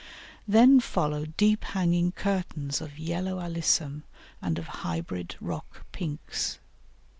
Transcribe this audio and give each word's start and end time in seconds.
Then 0.47 0.79
follow 0.79 1.25
deep 1.27 1.63
hanging 1.63 2.11
curtains 2.13 2.81
of 2.81 2.97
Yellow 2.97 3.37
Alyssum 3.39 4.01
and 4.41 4.57
of 4.57 4.65
hybrid 4.81 5.35
rock 5.39 5.85
Pinks. 5.91 6.57